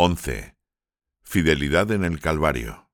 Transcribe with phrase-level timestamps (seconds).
[0.00, 0.54] 11.
[1.24, 2.88] Fidelidad en el Calvario.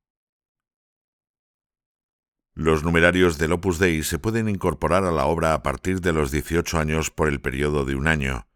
[2.55, 6.31] Los numerarios del Opus Dei se pueden incorporar a la obra a partir de los
[6.31, 8.49] 18 años por el periodo de un año.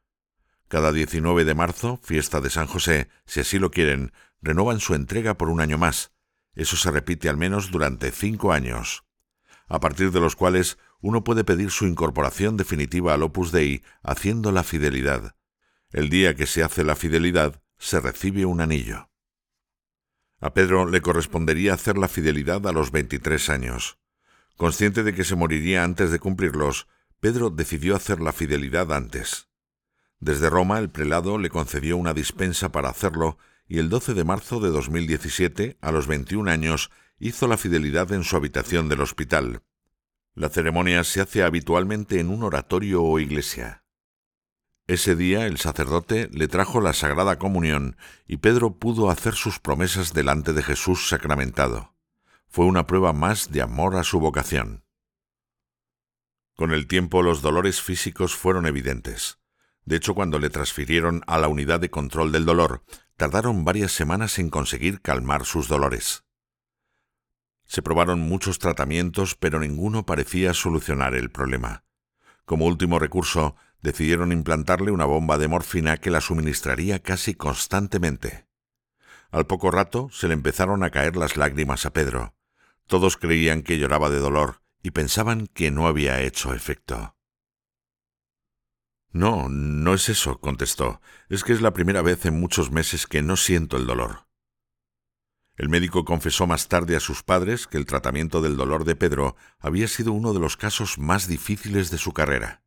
[0.66, 5.36] Cada 19 de marzo, fiesta de San José, si así lo quieren, renovan su entrega
[5.36, 6.12] por un año más.
[6.54, 9.04] Eso se repite al menos durante cinco años,
[9.66, 14.52] a partir de los cuales uno puede pedir su incorporación definitiva al Opus Dei haciendo
[14.52, 15.36] la fidelidad.
[15.90, 19.10] El día que se hace la fidelidad, se recibe un anillo.
[20.40, 23.98] A Pedro le correspondería hacer la fidelidad a los 23 años.
[24.56, 26.86] Consciente de que se moriría antes de cumplirlos,
[27.20, 29.48] Pedro decidió hacer la fidelidad antes.
[30.20, 33.38] Desde Roma el prelado le concedió una dispensa para hacerlo
[33.68, 38.24] y el 12 de marzo de 2017, a los 21 años, hizo la fidelidad en
[38.24, 39.62] su habitación del hospital.
[40.34, 43.84] La ceremonia se hace habitualmente en un oratorio o iglesia.
[44.88, 50.14] Ese día el sacerdote le trajo la Sagrada Comunión y Pedro pudo hacer sus promesas
[50.14, 51.94] delante de Jesús sacramentado.
[52.48, 54.86] Fue una prueba más de amor a su vocación.
[56.56, 59.38] Con el tiempo los dolores físicos fueron evidentes.
[59.84, 62.82] De hecho, cuando le transfirieron a la unidad de control del dolor,
[63.18, 66.24] tardaron varias semanas en conseguir calmar sus dolores.
[67.66, 71.84] Se probaron muchos tratamientos, pero ninguno parecía solucionar el problema.
[72.46, 78.46] Como último recurso, decidieron implantarle una bomba de morfina que la suministraría casi constantemente.
[79.30, 82.34] Al poco rato se le empezaron a caer las lágrimas a Pedro.
[82.86, 87.14] Todos creían que lloraba de dolor y pensaban que no había hecho efecto.
[89.10, 91.00] No, no es eso, contestó.
[91.28, 94.28] Es que es la primera vez en muchos meses que no siento el dolor.
[95.56, 99.34] El médico confesó más tarde a sus padres que el tratamiento del dolor de Pedro
[99.58, 102.62] había sido uno de los casos más difíciles de su carrera.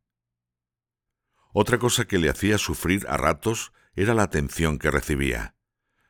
[1.52, 5.54] Otra cosa que le hacía sufrir a ratos era la atención que recibía.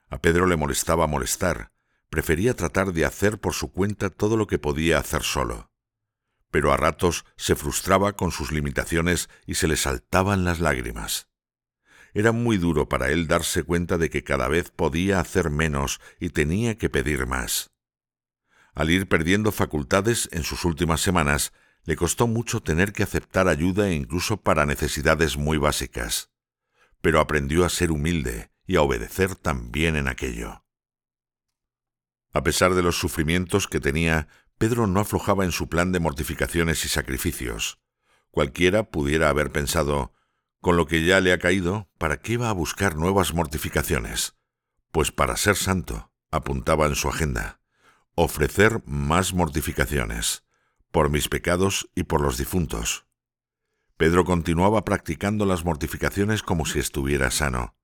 [0.09, 1.73] A Pedro le molestaba molestar,
[2.11, 5.71] prefería tratar de hacer por su cuenta todo lo que podía hacer solo.
[6.51, 11.29] Pero a ratos se frustraba con sus limitaciones y se le saltaban las lágrimas.
[12.15, 16.29] Era muy duro para él darse cuenta de que cada vez podía hacer menos y
[16.29, 17.73] tenía que pedir más.
[18.75, 21.53] Al ir perdiendo facultades en sus últimas semanas,
[21.85, 26.31] le costó mucho tener que aceptar ayuda incluso para necesidades muy básicas,
[27.01, 30.65] pero aprendió a ser humilde y a obedecer también en aquello.
[32.33, 34.29] A pesar de los sufrimientos que tenía,
[34.59, 37.81] Pedro no aflojaba en su plan de mortificaciones y sacrificios.
[38.31, 40.15] Cualquiera pudiera haber pensado,
[40.61, 44.37] con lo que ya le ha caído, ¿para qué va a buscar nuevas mortificaciones?
[44.93, 47.61] Pues para ser santo, apuntaba en su agenda,
[48.15, 50.45] ofrecer más mortificaciones
[50.93, 53.07] por mis pecados y por los difuntos.
[53.97, 57.75] Pedro continuaba practicando las mortificaciones como si estuviera sano.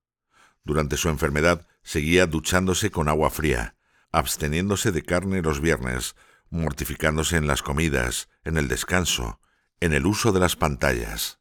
[0.63, 3.75] Durante su enfermedad seguía duchándose con agua fría,
[4.11, 6.15] absteniéndose de carne los viernes,
[6.49, 9.39] mortificándose en las comidas, en el descanso,
[9.79, 11.39] en el uso de las pantallas.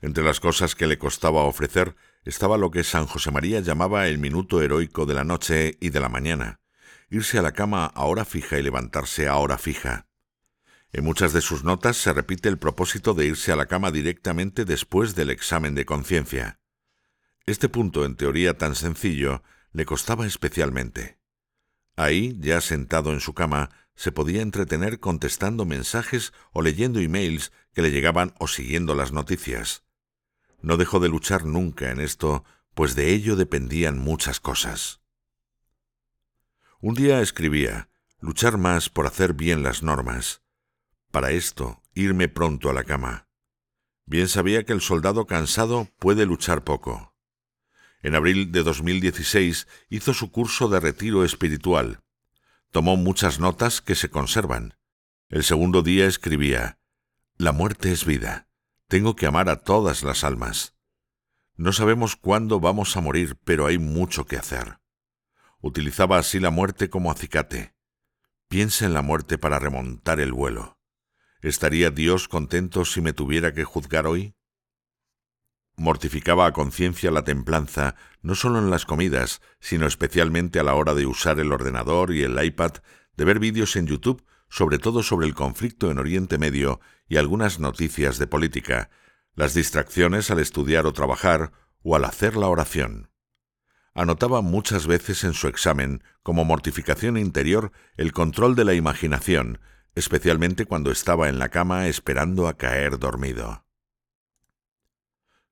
[0.00, 4.18] Entre las cosas que le costaba ofrecer estaba lo que San José María llamaba el
[4.18, 6.60] minuto heroico de la noche y de la mañana,
[7.10, 10.06] irse a la cama a hora fija y levantarse a hora fija.
[10.92, 14.64] En muchas de sus notas se repite el propósito de irse a la cama directamente
[14.64, 16.60] después del examen de conciencia.
[17.46, 19.42] Este punto, en teoría tan sencillo,
[19.72, 21.18] le costaba especialmente.
[21.96, 27.82] Ahí, ya sentado en su cama, se podía entretener contestando mensajes o leyendo emails que
[27.82, 29.84] le llegaban o siguiendo las noticias.
[30.60, 32.44] No dejó de luchar nunca en esto,
[32.74, 35.00] pues de ello dependían muchas cosas.
[36.86, 37.88] Un día escribía,
[38.20, 40.42] luchar más por hacer bien las normas.
[41.10, 43.26] Para esto, irme pronto a la cama.
[44.04, 47.14] Bien sabía que el soldado cansado puede luchar poco.
[48.02, 52.00] En abril de 2016 hizo su curso de retiro espiritual.
[52.70, 54.76] Tomó muchas notas que se conservan.
[55.30, 56.80] El segundo día escribía,
[57.38, 58.46] La muerte es vida.
[58.88, 60.74] Tengo que amar a todas las almas.
[61.56, 64.83] No sabemos cuándo vamos a morir, pero hay mucho que hacer.
[65.66, 67.74] Utilizaba así la muerte como acicate.
[68.48, 70.78] Piensa en la muerte para remontar el vuelo.
[71.40, 74.36] ¿Estaría Dios contento si me tuviera que juzgar hoy?
[75.74, 80.92] Mortificaba a conciencia la templanza, no solo en las comidas, sino especialmente a la hora
[80.92, 82.72] de usar el ordenador y el iPad,
[83.16, 87.58] de ver vídeos en YouTube, sobre todo sobre el conflicto en Oriente Medio y algunas
[87.58, 88.90] noticias de política,
[89.34, 91.52] las distracciones al estudiar o trabajar,
[91.82, 93.13] o al hacer la oración
[93.94, 99.60] anotaba muchas veces en su examen, como mortificación interior, el control de la imaginación,
[99.94, 103.64] especialmente cuando estaba en la cama esperando a caer dormido.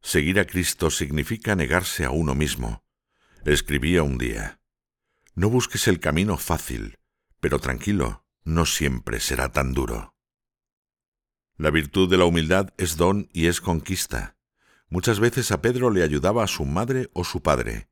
[0.01, 2.85] Seguir a Cristo significa negarse a uno mismo.
[3.45, 4.61] Escribía un día.
[5.35, 6.99] No busques el camino fácil,
[7.41, 10.17] pero tranquilo, no siempre será tan duro.
[11.57, 14.37] La virtud de la humildad es don y es conquista.
[14.89, 17.89] Muchas veces a Pedro le ayudaba a su madre o su padre,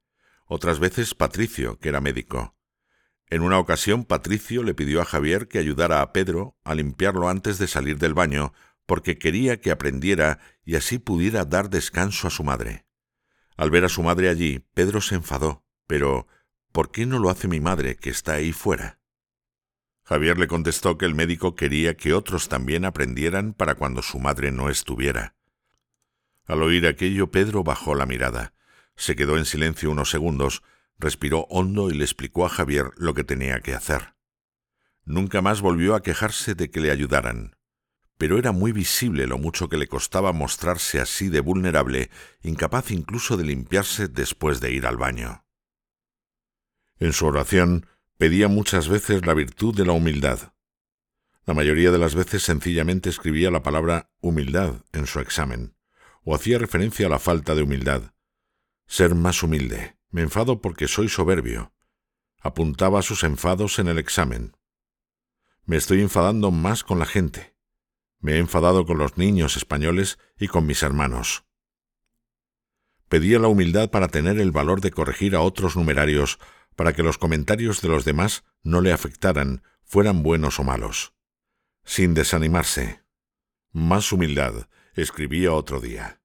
[0.51, 2.57] otras veces Patricio, que era médico.
[3.29, 7.59] En una ocasión Patricio le pidió a Javier que ayudara a Pedro a limpiarlo antes
[7.59, 8.53] de salir del baño,
[8.85, 12.85] porque quería que aprendiera y así pudiera dar descanso a su madre.
[13.57, 16.27] Al ver a su madre allí, Pedro se enfadó, pero
[16.73, 18.99] ¿por qué no lo hace mi madre, que está ahí fuera?
[20.03, 24.51] Javier le contestó que el médico quería que otros también aprendieran para cuando su madre
[24.51, 25.37] no estuviera.
[26.45, 28.53] Al oír aquello, Pedro bajó la mirada,
[29.01, 30.63] se quedó en silencio unos segundos,
[30.99, 34.15] respiró hondo y le explicó a Javier lo que tenía que hacer.
[35.05, 37.57] Nunca más volvió a quejarse de que le ayudaran
[38.21, 42.11] pero era muy visible lo mucho que le costaba mostrarse así de vulnerable,
[42.43, 45.47] incapaz incluso de limpiarse después de ir al baño.
[46.99, 47.87] En su oración
[48.19, 50.53] pedía muchas veces la virtud de la humildad.
[51.47, 55.75] La mayoría de las veces sencillamente escribía la palabra humildad en su examen,
[56.23, 58.13] o hacía referencia a la falta de humildad.
[58.91, 59.97] Ser más humilde.
[60.11, 61.73] Me enfado porque soy soberbio.
[62.41, 64.57] Apuntaba sus enfados en el examen.
[65.65, 67.55] Me estoy enfadando más con la gente.
[68.19, 71.45] Me he enfadado con los niños españoles y con mis hermanos.
[73.09, 76.41] Pedía la humildad para tener el valor de corregir a otros numerarios,
[76.75, 81.15] para que los comentarios de los demás no le afectaran, fueran buenos o malos.
[81.85, 83.05] Sin desanimarse.
[83.71, 86.20] Más humildad, escribía otro día.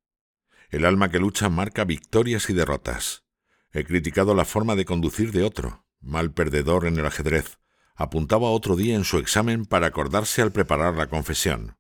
[0.76, 3.24] El alma que lucha marca victorias y derrotas.
[3.72, 7.60] He criticado la forma de conducir de otro, mal perdedor en el ajedrez.
[7.96, 11.78] Apuntaba otro día en su examen para acordarse al preparar la confesión.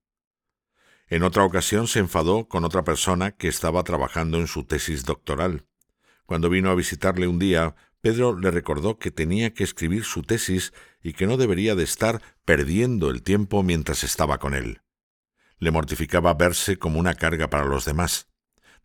[1.09, 5.65] En otra ocasión se enfadó con otra persona que estaba trabajando en su tesis doctoral.
[6.25, 10.71] Cuando vino a visitarle un día, Pedro le recordó que tenía que escribir su tesis
[11.03, 14.83] y que no debería de estar perdiendo el tiempo mientras estaba con él.
[15.57, 18.29] Le mortificaba verse como una carga para los demás.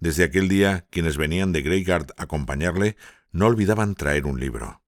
[0.00, 2.96] Desde aquel día, quienes venían de Greygard a acompañarle
[3.32, 4.82] no olvidaban traer un libro.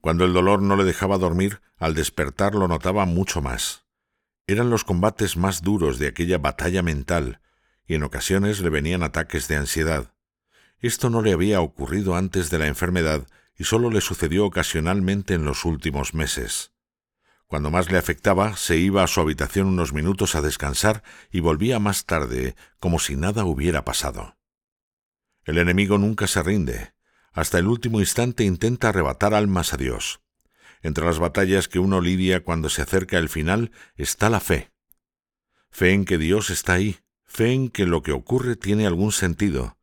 [0.00, 3.84] Cuando el dolor no le dejaba dormir, al despertar lo notaba mucho más.
[4.46, 7.40] Eran los combates más duros de aquella batalla mental,
[7.88, 10.12] y en ocasiones le venían ataques de ansiedad.
[10.78, 13.26] Esto no le había ocurrido antes de la enfermedad
[13.58, 16.72] y solo le sucedió ocasionalmente en los últimos meses.
[17.46, 21.78] Cuando más le afectaba, se iba a su habitación unos minutos a descansar y volvía
[21.78, 24.35] más tarde, como si nada hubiera pasado.
[25.46, 26.92] El enemigo nunca se rinde.
[27.32, 30.20] Hasta el último instante intenta arrebatar almas a Dios.
[30.82, 34.72] Entre las batallas que uno lidia cuando se acerca el final está la fe.
[35.70, 39.78] Fe en que Dios está ahí, fe en que lo que ocurre tiene algún sentido.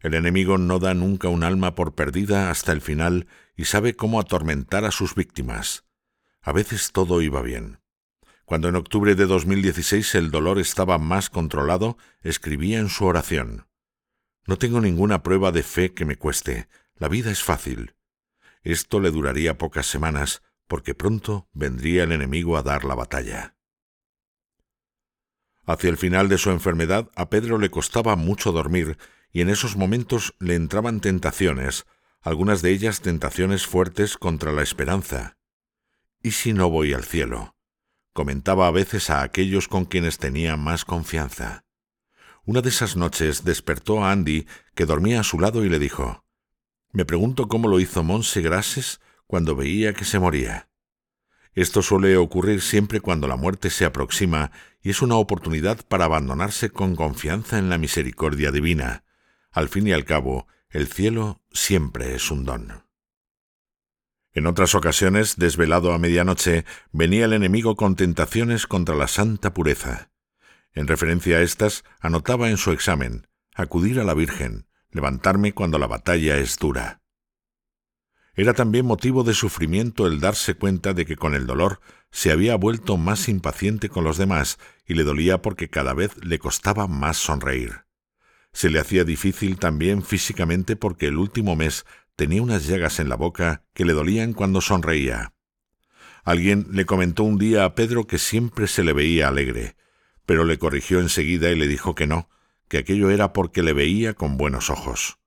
[0.00, 3.26] El enemigo no da nunca un alma por perdida hasta el final
[3.56, 5.84] y sabe cómo atormentar a sus víctimas.
[6.42, 7.80] A veces todo iba bien.
[8.44, 13.69] Cuando en octubre de 2016 el dolor estaba más controlado, escribía en su oración.
[14.46, 16.68] No tengo ninguna prueba de fe que me cueste.
[16.94, 17.94] La vida es fácil.
[18.62, 23.56] Esto le duraría pocas semanas, porque pronto vendría el enemigo a dar la batalla.
[25.66, 28.98] Hacia el final de su enfermedad a Pedro le costaba mucho dormir,
[29.32, 31.86] y en esos momentos le entraban tentaciones,
[32.20, 35.38] algunas de ellas tentaciones fuertes contra la esperanza.
[36.22, 37.56] ¿Y si no voy al cielo?
[38.12, 41.64] comentaba a veces a aquellos con quienes tenía más confianza.
[42.50, 46.24] Una de esas noches despertó a Andy, que dormía a su lado, y le dijo
[46.90, 50.68] me pregunto cómo lo hizo Monse Grases cuando veía que se moría.
[51.54, 54.50] Esto suele ocurrir siempre cuando la muerte se aproxima
[54.82, 59.04] y es una oportunidad para abandonarse con confianza en la misericordia divina.
[59.52, 62.82] Al fin y al cabo, el cielo siempre es un don.
[64.32, 70.09] En otras ocasiones, desvelado a medianoche, venía el enemigo con tentaciones contra la santa pureza.
[70.74, 75.86] En referencia a estas, anotaba en su examen acudir a la Virgen, levantarme cuando la
[75.86, 77.02] batalla es dura.
[78.34, 82.56] Era también motivo de sufrimiento el darse cuenta de que con el dolor se había
[82.56, 87.16] vuelto más impaciente con los demás y le dolía porque cada vez le costaba más
[87.16, 87.84] sonreír.
[88.52, 91.84] Se le hacía difícil también físicamente porque el último mes
[92.16, 95.34] tenía unas llagas en la boca que le dolían cuando sonreía.
[96.24, 99.76] Alguien le comentó un día a Pedro que siempre se le veía alegre,
[100.30, 102.28] pero le corrigió enseguida y le dijo que no,
[102.68, 105.18] que aquello era porque le veía con buenos ojos.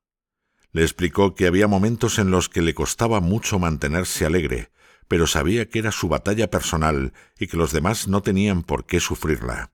[0.72, 4.72] Le explicó que había momentos en los que le costaba mucho mantenerse alegre,
[5.10, 9.02] pero sabía que era su batalla personal y que los demás no tenían por qué
[9.02, 9.74] sufrirla.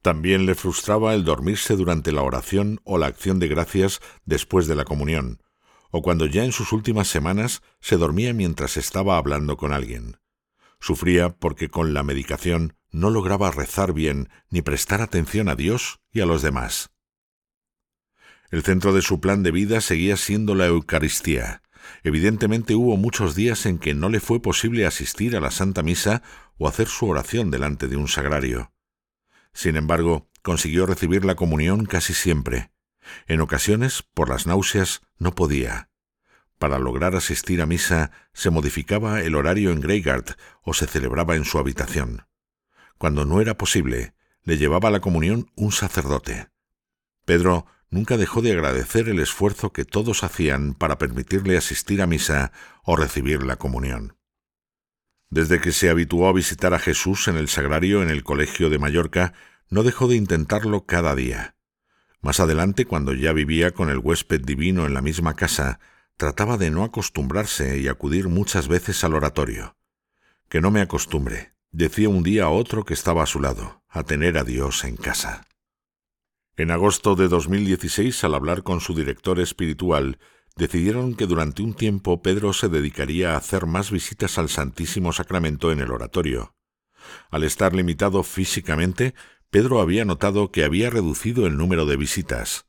[0.00, 4.76] También le frustraba el dormirse durante la oración o la acción de gracias después de
[4.76, 5.42] la comunión,
[5.90, 10.18] o cuando ya en sus últimas semanas se dormía mientras estaba hablando con alguien.
[10.78, 16.20] Sufría porque con la medicación no lograba rezar bien ni prestar atención a Dios y
[16.20, 16.90] a los demás.
[18.50, 21.62] El centro de su plan de vida seguía siendo la Eucaristía.
[22.02, 26.22] Evidentemente hubo muchos días en que no le fue posible asistir a la Santa Misa
[26.58, 28.72] o hacer su oración delante de un sagrario.
[29.52, 32.72] Sin embargo, consiguió recibir la comunión casi siempre.
[33.26, 35.90] En ocasiones, por las náuseas, no podía.
[36.58, 41.44] Para lograr asistir a misa, se modificaba el horario en Greygard o se celebraba en
[41.44, 42.26] su habitación.
[43.00, 46.50] Cuando no era posible, le llevaba la comunión un sacerdote.
[47.24, 52.52] Pedro nunca dejó de agradecer el esfuerzo que todos hacían para permitirle asistir a misa
[52.84, 54.18] o recibir la comunión.
[55.30, 58.78] Desde que se habituó a visitar a Jesús en el sagrario en el Colegio de
[58.78, 59.32] Mallorca,
[59.70, 61.56] no dejó de intentarlo cada día.
[62.20, 65.80] Más adelante, cuando ya vivía con el huésped divino en la misma casa,
[66.18, 69.78] trataba de no acostumbrarse y acudir muchas veces al oratorio.
[70.50, 74.02] Que no me acostumbre, decía un día a otro que estaba a su lado, a
[74.02, 75.46] tener a Dios en casa.
[76.56, 80.18] En agosto de 2016, al hablar con su director espiritual,
[80.56, 85.72] decidieron que durante un tiempo Pedro se dedicaría a hacer más visitas al Santísimo Sacramento
[85.72, 86.54] en el oratorio.
[87.30, 89.14] Al estar limitado físicamente,
[89.48, 92.66] Pedro había notado que había reducido el número de visitas.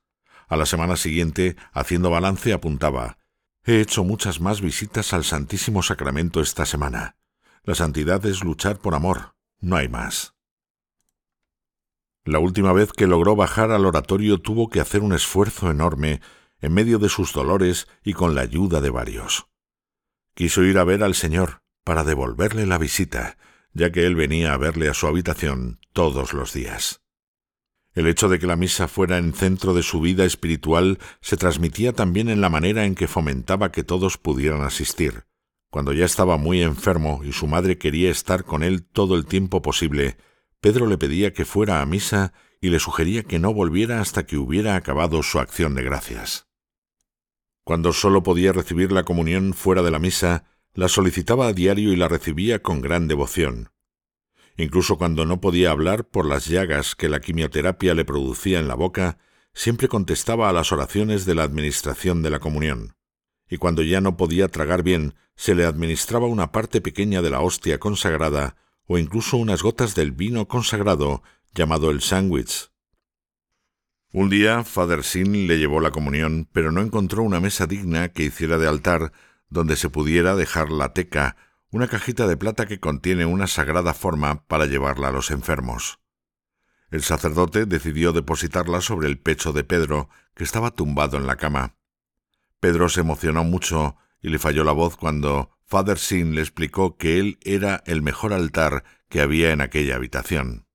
[0.47, 3.17] A la semana siguiente, haciendo balance, apuntaba
[3.63, 7.17] He hecho muchas más visitas al Santísimo Sacramento esta semana.
[7.63, 10.33] La santidad es luchar por amor, no hay más.
[12.25, 16.21] La última vez que logró bajar al oratorio tuvo que hacer un esfuerzo enorme
[16.59, 19.47] en medio de sus dolores y con la ayuda de varios.
[20.33, 23.37] Quiso ir a ver al Señor para devolverle la visita,
[23.73, 27.01] ya que él venía a verle a su habitación todos los días.
[27.93, 31.93] El hecho de que la misa fuera en centro de su vida espiritual se transmitía
[31.93, 35.25] también en la manera en que fomentaba que todos pudieran asistir.
[35.71, 39.61] Cuando ya estaba muy enfermo y su madre quería estar con él todo el tiempo
[39.61, 40.17] posible,
[40.59, 44.35] Pedro le pedía que fuera a misa y le sugería que no volviera hasta que
[44.35, 46.49] hubiera acabado su acción de gracias.
[47.63, 51.95] Cuando sólo podía recibir la comunión fuera de la misa, la solicitaba a diario y
[51.95, 53.71] la recibía con gran devoción.
[54.57, 58.75] Incluso cuando no podía hablar por las llagas que la quimioterapia le producía en la
[58.75, 59.19] boca,
[59.53, 62.97] siempre contestaba a las oraciones de la administración de la comunión.
[63.51, 67.41] Y cuando ya no podía tragar bien, se le administraba una parte pequeña de la
[67.41, 68.55] hostia consagrada
[68.87, 71.21] o incluso unas gotas del vino consagrado
[71.53, 72.71] llamado el sándwich.
[74.13, 78.23] Un día, Father Sin le llevó la comunión, pero no encontró una mesa digna que
[78.23, 79.11] hiciera de altar
[79.49, 81.35] donde se pudiera dejar la teca,
[81.71, 85.99] una cajita de plata que contiene una sagrada forma para llevarla a los enfermos.
[86.89, 91.75] El sacerdote decidió depositarla sobre el pecho de Pedro, que estaba tumbado en la cama.
[92.61, 97.17] Pedro se emocionó mucho y le falló la voz cuando Father Sin le explicó que
[97.17, 100.67] él era el mejor altar que había en aquella habitación.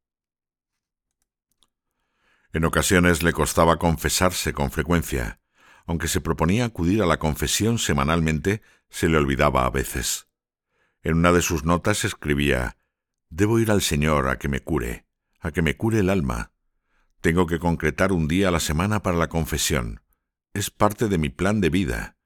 [2.52, 5.40] En ocasiones le costaba confesarse con frecuencia.
[5.86, 10.26] Aunque se proponía acudir a la confesión semanalmente, se le olvidaba a veces.
[11.04, 12.78] En una de sus notas escribía
[13.28, 15.06] Debo ir al Señor a que me cure,
[15.38, 16.50] a que me cure el alma.
[17.20, 20.00] Tengo que concretar un día a la semana para la confesión.
[20.56, 22.16] Es parte de mi plan de vida.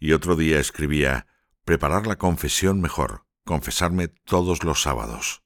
[0.00, 1.28] Y otro día escribía
[1.64, 5.44] Preparar la confesión mejor, confesarme todos los sábados.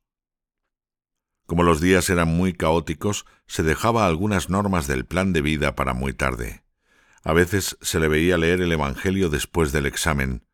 [1.45, 5.93] Como los días eran muy caóticos, se dejaba algunas normas del plan de vida para
[5.93, 6.65] muy tarde.
[7.23, 10.47] A veces se le veía leer el Evangelio después del examen,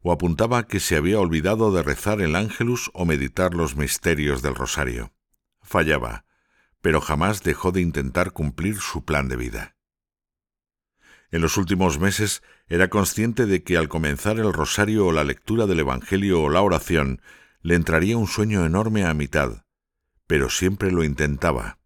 [0.00, 4.56] o apuntaba que se había olvidado de rezar el ángelus o meditar los misterios del
[4.56, 5.14] rosario.
[5.62, 6.26] Fallaba,
[6.82, 9.73] pero jamás dejó de intentar cumplir su plan de vida.
[11.34, 15.66] En los últimos meses era consciente de que al comenzar el rosario o la lectura
[15.66, 17.20] del Evangelio o la oración,
[17.60, 19.64] le entraría un sueño enorme a mitad,
[20.28, 21.80] pero siempre lo intentaba.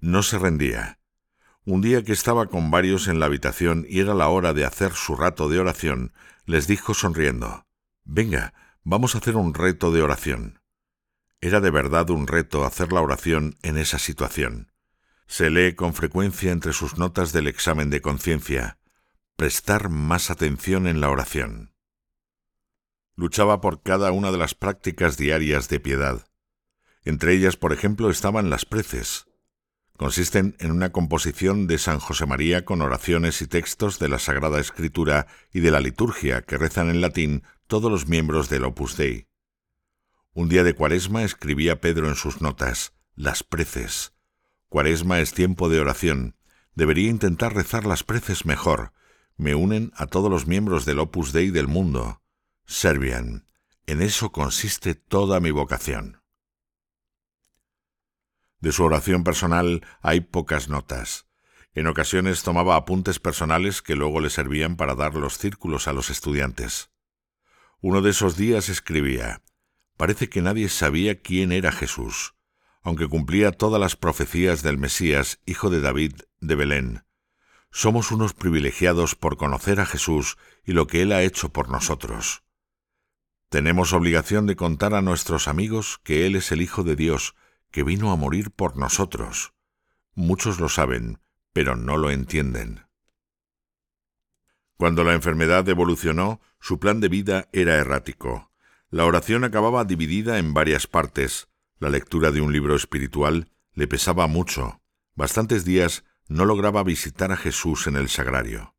[0.00, 0.98] No se rendía.
[1.64, 4.92] Un día que estaba con varios en la habitación y era la hora de hacer
[4.92, 6.12] su rato de oración,
[6.44, 7.64] les dijo sonriendo
[8.04, 8.52] Venga,
[8.84, 10.60] vamos a hacer un reto de oración.
[11.40, 14.70] Era de verdad un reto hacer la oración en esa situación.
[15.30, 18.80] Se lee con frecuencia entre sus notas del examen de conciencia,
[19.36, 21.72] prestar más atención en la oración.
[23.14, 26.26] Luchaba por cada una de las prácticas diarias de piedad.
[27.04, 29.28] Entre ellas, por ejemplo, estaban las preces,
[29.96, 34.58] Consisten en una composición de San José María con oraciones y textos de la Sagrada
[34.58, 39.28] Escritura y de la liturgia que rezan en latín todos los miembros del Opus Dei.
[40.32, 44.12] Un día de Cuaresma escribía Pedro en sus notas, las preces.
[44.70, 46.36] Cuaresma es tiempo de oración.
[46.76, 48.92] Debería intentar rezar las preces mejor.
[49.36, 52.22] me unen a todos los miembros del Opus Dei del mundo.
[52.66, 53.48] Servian.
[53.86, 56.22] En eso consiste toda mi vocación.
[58.60, 61.26] De su oración personal hay pocas notas.
[61.74, 66.10] En ocasiones tomaba apuntes personales que luego le servían para dar los círculos a los
[66.10, 66.92] estudiantes.
[67.80, 69.42] Uno de esos días escribía,
[69.96, 72.34] Parece que nadie sabía quién era Jesús,
[72.82, 77.04] aunque cumplía todas las profecías del Mesías, hijo de David, de Belén.
[77.70, 82.42] Somos unos privilegiados por conocer a Jesús y lo que Él ha hecho por nosotros.
[83.48, 87.34] Tenemos obligación de contar a nuestros amigos que Él es el Hijo de Dios,
[87.70, 89.52] que vino a morir por nosotros.
[90.14, 91.20] Muchos lo saben,
[91.52, 92.86] pero no lo entienden.
[94.76, 98.50] Cuando la enfermedad evolucionó, su plan de vida era errático.
[98.88, 101.49] La oración acababa dividida en varias partes.
[101.80, 104.82] La lectura de un libro espiritual le pesaba mucho.
[105.14, 108.74] Bastantes días no lograba visitar a Jesús en el sagrario.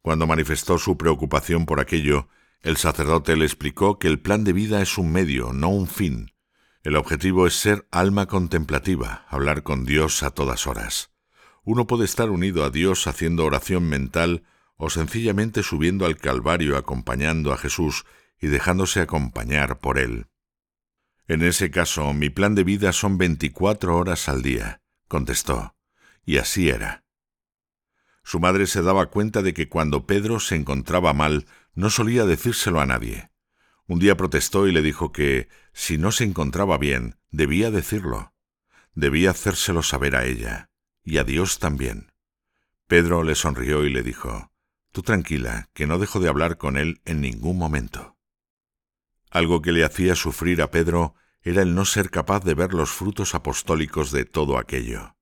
[0.00, 2.28] Cuando manifestó su preocupación por aquello,
[2.62, 6.32] el sacerdote le explicó que el plan de vida es un medio, no un fin.
[6.82, 11.10] El objetivo es ser alma contemplativa, hablar con Dios a todas horas.
[11.62, 14.44] Uno puede estar unido a Dios haciendo oración mental
[14.76, 18.06] o sencillamente subiendo al Calvario acompañando a Jesús
[18.40, 20.28] y dejándose acompañar por Él.
[21.26, 25.74] En ese caso, mi plan de vida son veinticuatro horas al día, contestó,
[26.24, 27.04] y así era.
[28.22, 32.80] Su madre se daba cuenta de que cuando Pedro se encontraba mal, no solía decírselo
[32.80, 33.30] a nadie.
[33.86, 38.34] Un día protestó y le dijo que, si no se encontraba bien, debía decirlo.
[38.94, 40.70] Debía hacérselo saber a ella,
[41.02, 42.12] y a Dios también.
[42.86, 44.52] Pedro le sonrió y le dijo,
[44.92, 48.13] Tú tranquila, que no dejo de hablar con él en ningún momento.
[49.34, 52.90] Algo que le hacía sufrir a Pedro era el no ser capaz de ver los
[52.90, 55.16] frutos apostólicos de todo aquello.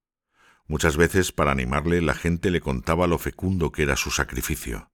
[0.66, 4.90] Muchas veces, para animarle, la gente le contaba lo fecundo que era su sacrificio.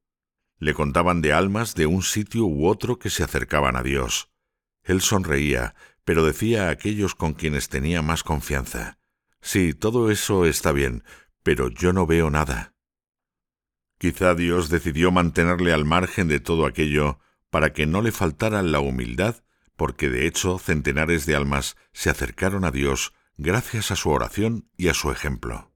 [0.59, 4.31] Le contaban de almas de un sitio u otro que se acercaban a Dios.
[4.85, 8.99] Él sonreía, pero decía a aquellos con quienes tenía más confianza,
[9.41, 11.03] Sí, todo eso está bien,
[11.43, 12.73] pero yo no veo nada.
[13.99, 17.19] Quizá Dios decidió mantenerle al margen de todo aquello
[17.51, 19.37] para que no le faltara la humildad,
[19.77, 24.89] porque de hecho centenares de almas se acercaron a Dios gracias a su oración y
[24.89, 25.73] a su ejemplo.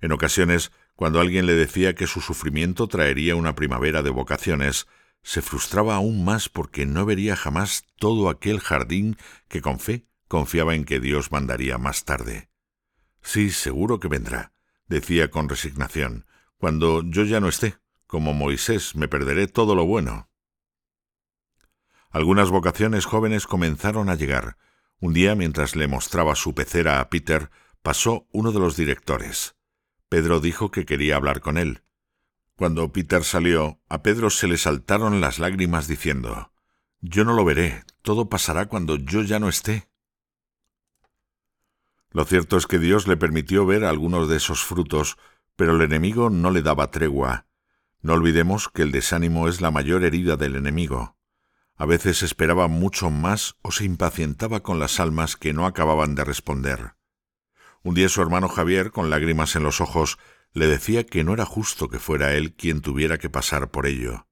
[0.00, 4.86] En ocasiones cuando alguien le decía que su sufrimiento traería una primavera de vocaciones,
[5.22, 9.16] se frustraba aún más porque no vería jamás todo aquel jardín
[9.48, 12.50] que con fe confiaba en que Dios mandaría más tarde.
[13.22, 14.52] Sí, seguro que vendrá,
[14.88, 16.26] decía con resignación,
[16.58, 20.28] cuando yo ya no esté, como Moisés, me perderé todo lo bueno.
[22.10, 24.56] Algunas vocaciones jóvenes comenzaron a llegar.
[24.98, 27.50] Un día, mientras le mostraba su pecera a Peter,
[27.82, 29.54] pasó uno de los directores.
[30.08, 31.84] Pedro dijo que quería hablar con él.
[32.56, 36.52] Cuando Peter salió, a Pedro se le saltaron las lágrimas diciendo,
[37.00, 39.88] Yo no lo veré, todo pasará cuando yo ya no esté.
[42.10, 45.16] Lo cierto es que Dios le permitió ver algunos de esos frutos,
[45.54, 47.46] pero el enemigo no le daba tregua.
[48.02, 51.16] No olvidemos que el desánimo es la mayor herida del enemigo.
[51.80, 56.24] A veces esperaba mucho más o se impacientaba con las almas que no acababan de
[56.24, 56.94] responder.
[57.82, 60.18] Un día su hermano Javier, con lágrimas en los ojos,
[60.52, 64.28] le decía que no era justo que fuera él quien tuviera que pasar por ello.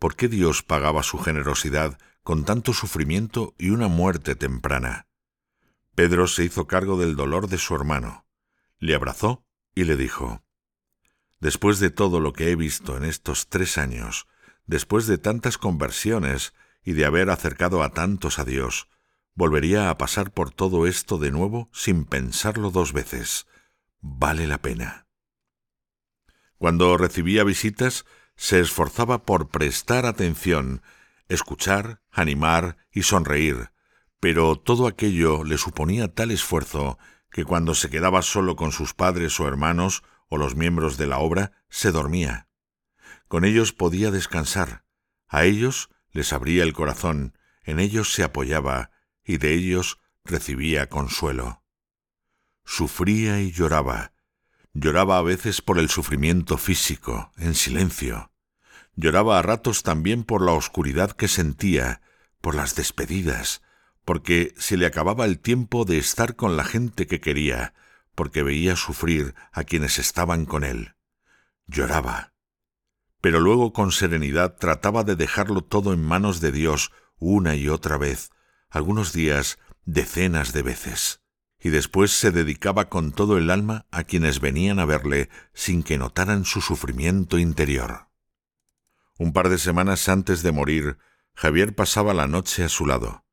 [0.00, 5.06] ¿Por qué Dios pagaba su generosidad con tanto sufrimiento y una muerte temprana?
[5.94, 8.26] Pedro se hizo cargo del dolor de su hermano,
[8.80, 10.42] le abrazó y le dijo,
[11.38, 14.26] Después de todo lo que he visto en estos tres años,
[14.66, 18.88] después de tantas conversiones y de haber acercado a tantos a Dios,
[19.34, 23.46] volvería a pasar por todo esto de nuevo sin pensarlo dos veces.
[24.00, 25.06] Vale la pena.
[26.56, 28.04] Cuando recibía visitas,
[28.36, 30.82] se esforzaba por prestar atención,
[31.28, 33.70] escuchar, animar y sonreír,
[34.18, 36.98] pero todo aquello le suponía tal esfuerzo
[37.30, 41.18] que cuando se quedaba solo con sus padres o hermanos o los miembros de la
[41.18, 42.48] obra, se dormía.
[43.28, 44.84] Con ellos podía descansar,
[45.28, 48.90] a ellos les abría el corazón, en ellos se apoyaba,
[49.24, 51.62] y de ellos recibía consuelo.
[52.64, 54.12] Sufría y lloraba.
[54.72, 58.30] Lloraba a veces por el sufrimiento físico, en silencio.
[58.94, 62.02] Lloraba a ratos también por la oscuridad que sentía,
[62.40, 63.62] por las despedidas,
[64.04, 67.74] porque se le acababa el tiempo de estar con la gente que quería,
[68.14, 70.94] porque veía sufrir a quienes estaban con él.
[71.66, 72.32] Lloraba.
[73.20, 77.98] Pero luego con serenidad trataba de dejarlo todo en manos de Dios una y otra
[77.98, 78.30] vez,
[78.70, 81.20] algunos días decenas de veces,
[81.58, 85.98] y después se dedicaba con todo el alma a quienes venían a verle sin que
[85.98, 88.08] notaran su sufrimiento interior.
[89.18, 90.96] Un par de semanas antes de morir,
[91.34, 93.24] Javier pasaba la noche a su lado.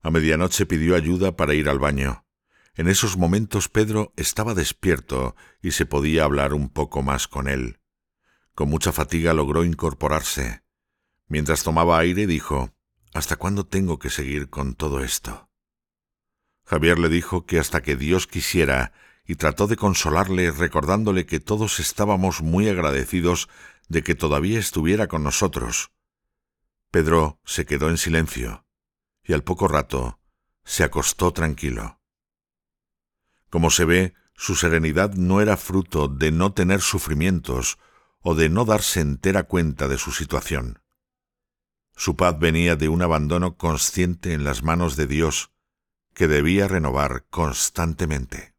[0.00, 2.24] A medianoche pidió ayuda para ir al baño.
[2.74, 7.80] En esos momentos Pedro estaba despierto y se podía hablar un poco más con él.
[8.58, 10.64] Con mucha fatiga logró incorporarse.
[11.28, 12.74] Mientras tomaba aire dijo,
[13.14, 15.48] ¿Hasta cuándo tengo que seguir con todo esto?
[16.64, 18.92] Javier le dijo que hasta que Dios quisiera,
[19.24, 23.48] y trató de consolarle recordándole que todos estábamos muy agradecidos
[23.86, 25.92] de que todavía estuviera con nosotros.
[26.90, 28.66] Pedro se quedó en silencio,
[29.22, 30.18] y al poco rato
[30.64, 32.00] se acostó tranquilo.
[33.50, 37.78] Como se ve, su serenidad no era fruto de no tener sufrimientos
[38.30, 40.82] o de no darse entera cuenta de su situación.
[41.96, 45.50] Su paz venía de un abandono consciente en las manos de Dios,
[46.12, 48.52] que debía renovar constantemente.